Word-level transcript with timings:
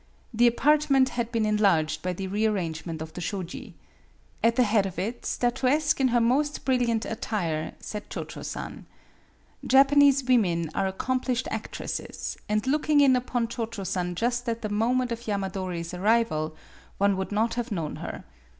The 0.33 0.47
apartment 0.47 1.09
had 1.09 1.31
been 1.31 1.45
enlarged 1.45 2.01
by 2.01 2.13
the 2.13 2.25
rearrangement 2.25 3.03
of 3.03 3.13
the 3.13 3.21
shoji. 3.21 3.75
At 4.43 4.55
the 4.55 4.63
head 4.63 4.87
of 4.87 4.97
it, 4.97 5.27
statuesque 5.27 6.01
in 6.01 6.07
her 6.07 6.19
most 6.19 6.65
brilliant 6.65 7.05
attire, 7.05 7.73
sat 7.79 8.09
Cho 8.09 8.23
Cho 8.23 8.41
San. 8.41 8.87
Japanese 9.63 10.23
women 10.23 10.71
are 10.73 10.87
accomplished 10.87 11.47
actresses; 11.51 12.35
and 12.49 12.65
looking 12.65 12.99
in 12.99 13.15
upon 13.15 13.47
Cho 13.47 13.67
Cho 13.67 13.83
San 13.83 14.15
just 14.15 14.49
at 14.49 14.63
the 14.63 14.69
moment 14.69 15.11
of 15.11 15.27
Yamadori's 15.27 15.93
arrival, 15.93 16.55
one 16.97 17.15
would 17.15 17.31
not 17.31 17.53
have 17.53 17.71
known 17.71 17.97
her. 17.97 18.23